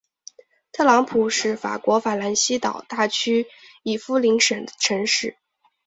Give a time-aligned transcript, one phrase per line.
[0.71, 3.45] 特拉普是法国法兰西岛大区
[3.83, 5.37] 伊夫林省的城市。